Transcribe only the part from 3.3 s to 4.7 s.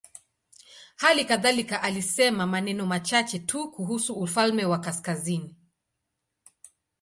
tu kuhusu ufalme